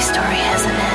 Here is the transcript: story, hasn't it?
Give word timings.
story, 0.00 0.36
hasn't 0.36 0.72
it? 0.72 0.89